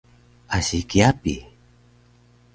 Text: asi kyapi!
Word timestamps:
asi 0.57 0.79
kyapi! 0.89 1.35